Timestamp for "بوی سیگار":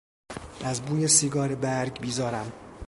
0.81-1.55